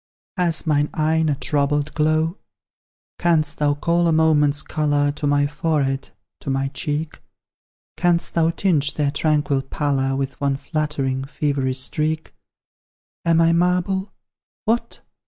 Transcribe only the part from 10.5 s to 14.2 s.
flattering, feverish streak? Am I marble?